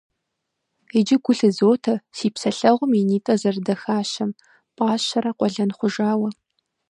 [0.97, 4.31] Иджы гу лъызотэ си псэлъэгъум и нитӀыр зэрыдахащэм,
[4.75, 6.29] пӀащэрэ къуэлэн хъужауэ.